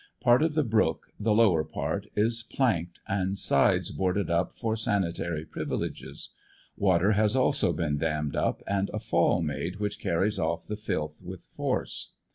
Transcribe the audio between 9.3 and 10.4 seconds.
made which carries